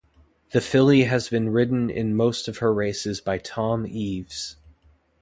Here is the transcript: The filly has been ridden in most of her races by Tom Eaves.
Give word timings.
The 0.51 0.61
filly 0.61 1.03
has 1.03 1.29
been 1.29 1.49
ridden 1.49 1.91
in 1.91 2.15
most 2.15 2.47
of 2.47 2.57
her 2.57 2.73
races 2.73 3.21
by 3.21 3.37
Tom 3.37 3.85
Eaves. 3.87 4.55